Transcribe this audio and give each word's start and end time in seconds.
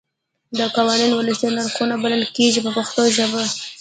دا 0.57 0.65
قوانین 0.77 1.11
ولسي 1.13 1.47
نرخونه 1.57 1.95
بلل 2.03 2.23
کېږي 2.35 2.59
په 2.65 2.71
پښتو 2.77 3.01
ژبه. 3.15 3.41